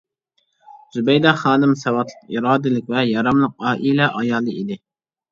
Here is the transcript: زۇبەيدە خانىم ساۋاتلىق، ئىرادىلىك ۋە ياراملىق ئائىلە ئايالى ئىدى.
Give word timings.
زۇبەيدە 0.95 1.33
خانىم 1.41 1.75
ساۋاتلىق، 1.81 2.23
ئىرادىلىك 2.37 2.89
ۋە 2.93 3.03
ياراملىق 3.09 3.53
ئائىلە 3.67 4.07
ئايالى 4.21 4.55
ئىدى. 4.63 4.79